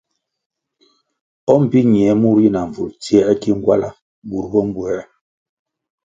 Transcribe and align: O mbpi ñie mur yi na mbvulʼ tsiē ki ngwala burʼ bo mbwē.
O 1.51 1.53
mbpi 1.61 1.79
ñie 1.91 2.11
mur 2.21 2.37
yi 2.43 2.49
na 2.53 2.61
mbvulʼ 2.67 2.93
tsiē 3.01 3.23
ki 3.41 3.49
ngwala 3.57 3.89
burʼ 4.29 4.45
bo 4.51 4.59
mbwē. 4.67 4.93